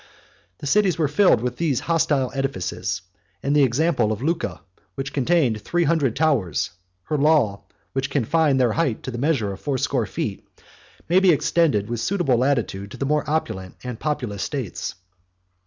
[0.57, 3.03] The cities were filled with these hostile edifices;
[3.43, 4.61] and the example of Lucca,
[4.95, 6.71] which contained three hundred towers;
[7.03, 7.61] her law,
[7.93, 10.43] which confined their height to the measure of fourscore feet,
[11.07, 14.95] may be extended with suitable latitude to the more opulent and populous states.